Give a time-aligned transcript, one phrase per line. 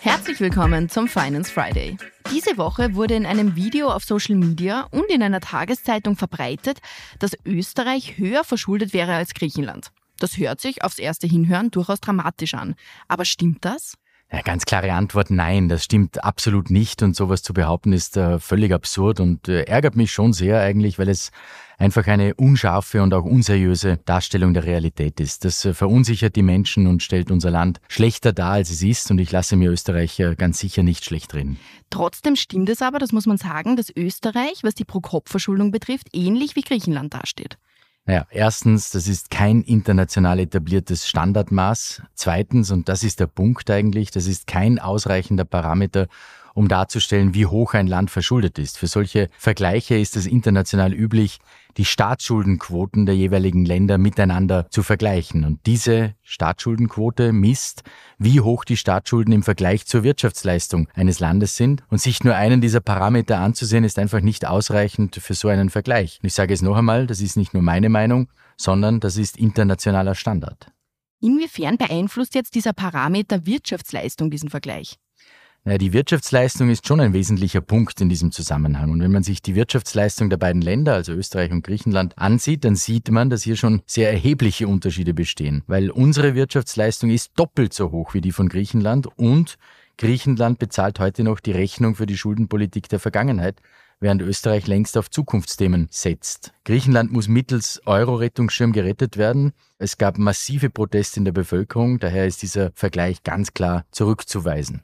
[0.00, 1.96] Herzlich willkommen zum Finance Friday.
[2.32, 6.78] Diese Woche wurde in einem Video auf Social Media und in einer Tageszeitung verbreitet,
[7.18, 9.90] dass Österreich höher verschuldet wäre als Griechenland.
[10.18, 12.74] Das hört sich aufs erste Hinhören durchaus dramatisch an.
[13.06, 13.94] Aber stimmt das?
[14.30, 18.38] Ja, ganz klare Antwort, nein, das stimmt absolut nicht und sowas zu behaupten ist äh,
[18.38, 21.30] völlig absurd und äh, ärgert mich schon sehr eigentlich, weil es
[21.78, 25.46] einfach eine unscharfe und auch unseriöse Darstellung der Realität ist.
[25.46, 29.18] Das äh, verunsichert die Menschen und stellt unser Land schlechter dar, als es ist und
[29.18, 31.58] ich lasse mir Österreich äh, ganz sicher nicht schlecht reden.
[31.88, 36.54] Trotzdem stimmt es aber, das muss man sagen, dass Österreich, was die Pro-Kopf-Verschuldung betrifft, ähnlich
[36.54, 37.56] wie Griechenland dasteht.
[38.08, 42.00] Naja, erstens, das ist kein international etabliertes Standardmaß.
[42.14, 46.06] Zweitens, und das ist der Punkt eigentlich, das ist kein ausreichender Parameter,
[46.58, 48.78] um darzustellen, wie hoch ein Land verschuldet ist.
[48.78, 51.38] Für solche Vergleiche ist es international üblich,
[51.76, 55.44] die Staatsschuldenquoten der jeweiligen Länder miteinander zu vergleichen.
[55.44, 57.84] Und diese Staatsschuldenquote misst,
[58.18, 61.84] wie hoch die Staatsschulden im Vergleich zur Wirtschaftsleistung eines Landes sind.
[61.90, 66.18] Und sich nur einen dieser Parameter anzusehen, ist einfach nicht ausreichend für so einen Vergleich.
[66.20, 69.36] Und ich sage es noch einmal, das ist nicht nur meine Meinung, sondern das ist
[69.36, 70.72] internationaler Standard.
[71.20, 74.98] Inwiefern beeinflusst jetzt dieser Parameter Wirtschaftsleistung diesen Vergleich?
[75.64, 78.90] Naja, die Wirtschaftsleistung ist schon ein wesentlicher Punkt in diesem Zusammenhang.
[78.90, 82.76] Und wenn man sich die Wirtschaftsleistung der beiden Länder, also Österreich und Griechenland, ansieht, dann
[82.76, 85.62] sieht man, dass hier schon sehr erhebliche Unterschiede bestehen.
[85.66, 89.58] Weil unsere Wirtschaftsleistung ist doppelt so hoch wie die von Griechenland und
[89.98, 93.60] Griechenland bezahlt heute noch die Rechnung für die Schuldenpolitik der Vergangenheit,
[93.98, 96.52] während Österreich längst auf Zukunftsthemen setzt.
[96.64, 99.52] Griechenland muss mittels Euro-Rettungsschirm gerettet werden.
[99.76, 104.82] Es gab massive Proteste in der Bevölkerung, daher ist dieser Vergleich ganz klar zurückzuweisen.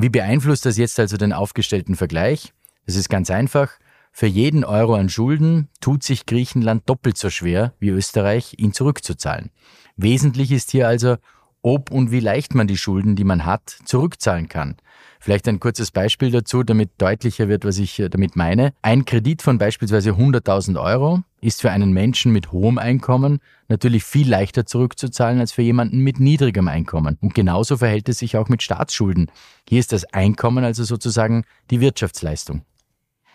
[0.00, 2.52] Wie beeinflusst das jetzt also den aufgestellten Vergleich?
[2.86, 3.72] Es ist ganz einfach.
[4.12, 9.50] Für jeden Euro an Schulden tut sich Griechenland doppelt so schwer wie Österreich, ihn zurückzuzahlen.
[9.96, 11.16] Wesentlich ist hier also,
[11.62, 14.76] ob und wie leicht man die Schulden, die man hat, zurückzahlen kann.
[15.18, 18.74] Vielleicht ein kurzes Beispiel dazu, damit deutlicher wird, was ich damit meine.
[18.82, 23.38] Ein Kredit von beispielsweise 100.000 Euro ist für einen Menschen mit hohem Einkommen
[23.68, 27.18] natürlich viel leichter zurückzuzahlen als für jemanden mit niedrigem Einkommen.
[27.20, 29.30] Und genauso verhält es sich auch mit Staatsschulden.
[29.68, 32.62] Hier ist das Einkommen also sozusagen die Wirtschaftsleistung.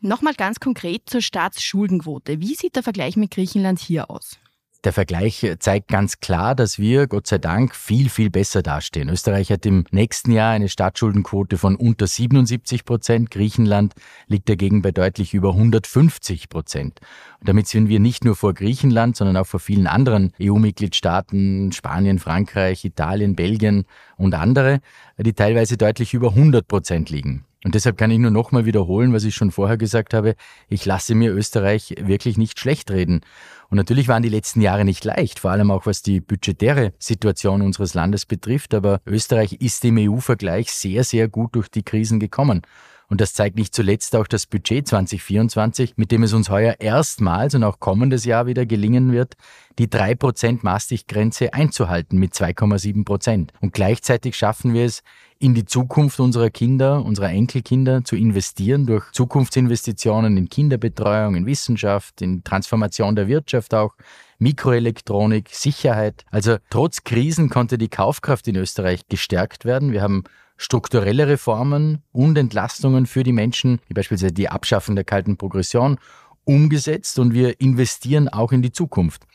[0.00, 2.40] Nochmal ganz konkret zur Staatsschuldenquote.
[2.40, 4.38] Wie sieht der Vergleich mit Griechenland hier aus?
[4.86, 9.08] Der Vergleich zeigt ganz klar, dass wir, Gott sei Dank, viel, viel besser dastehen.
[9.08, 13.32] Österreich hat im nächsten Jahr eine Staatsschuldenquote von unter 77 Prozent.
[13.32, 13.94] Griechenland
[14.28, 17.00] liegt dagegen bei deutlich über 150 Prozent.
[17.40, 22.20] Und damit sind wir nicht nur vor Griechenland, sondern auch vor vielen anderen EU-Mitgliedstaaten, Spanien,
[22.20, 23.86] Frankreich, Italien, Belgien
[24.16, 24.78] und andere,
[25.18, 27.44] die teilweise deutlich über 100 Prozent liegen.
[27.66, 30.36] Und deshalb kann ich nur nochmal wiederholen, was ich schon vorher gesagt habe.
[30.68, 33.22] Ich lasse mir Österreich wirklich nicht schlecht reden.
[33.70, 37.62] Und natürlich waren die letzten Jahre nicht leicht, vor allem auch was die budgetäre Situation
[37.62, 38.72] unseres Landes betrifft.
[38.72, 42.62] Aber Österreich ist im EU-Vergleich sehr, sehr gut durch die Krisen gekommen.
[43.08, 47.54] Und das zeigt nicht zuletzt auch das Budget 2024, mit dem es uns heuer erstmals
[47.54, 49.34] und auch kommendes Jahr wieder gelingen wird,
[49.78, 53.52] die 3% Maastricht-Grenze einzuhalten mit 2,7 Prozent.
[53.60, 55.02] Und gleichzeitig schaffen wir es,
[55.38, 62.22] in die Zukunft unserer Kinder, unserer Enkelkinder zu investieren durch Zukunftsinvestitionen in Kinderbetreuung, in Wissenschaft,
[62.22, 63.94] in Transformation der Wirtschaft auch,
[64.38, 66.24] Mikroelektronik, Sicherheit.
[66.30, 69.92] Also trotz Krisen konnte die Kaufkraft in Österreich gestärkt werden.
[69.92, 70.24] Wir haben
[70.56, 75.98] strukturelle Reformen und Entlastungen für die Menschen, wie beispielsweise die Abschaffung der kalten Progression,
[76.44, 79.26] umgesetzt und wir investieren auch in die Zukunft.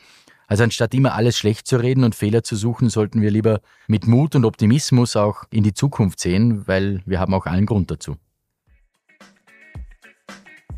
[0.48, 4.06] Also anstatt immer alles schlecht zu reden und Fehler zu suchen, sollten wir lieber mit
[4.06, 8.18] Mut und Optimismus auch in die Zukunft sehen, weil wir haben auch allen Grund dazu.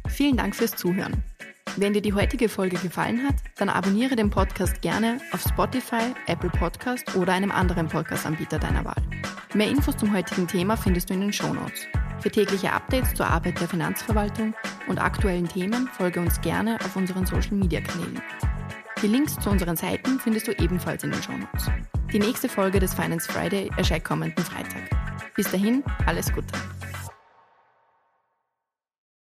[0.10, 1.24] Vielen Dank fürs Zuhören.
[1.76, 6.52] Wenn dir die heutige Folge gefallen hat, dann abonniere den Podcast gerne auf Spotify, Apple
[6.52, 9.02] Podcast oder einem anderen Podcast-Anbieter deiner Wahl.
[9.54, 11.88] Mehr Infos zum heutigen Thema findest du in den Shownotes.
[12.20, 14.54] Für tägliche Updates zur Arbeit der Finanzverwaltung
[14.88, 18.22] und aktuellen Themen folge uns gerne auf unseren Social-Media-Kanälen.
[19.02, 21.70] Die Links zu unseren Seiten findest du ebenfalls in den Shownotes.
[22.12, 24.82] Die nächste Folge des Finance Friday erscheint kommenden Freitag.
[25.36, 26.54] Bis dahin, alles Gute.